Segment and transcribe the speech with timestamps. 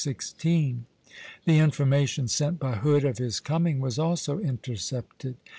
[0.03, 5.35] The information sent by Hood of his coming was also intercepted.